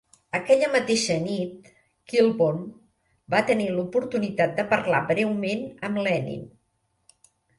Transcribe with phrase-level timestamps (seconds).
[0.37, 1.67] Aquella mateixa nit,
[2.13, 2.63] Kilbom
[3.35, 6.49] va tenir l'oportunitat de parlar breument amb Lenin.